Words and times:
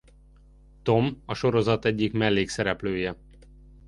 Tom 0.83 1.15
a 1.25 1.33
sorozat 1.33 1.85
egyik 1.85 2.13
mellékszereplője. 2.13 3.15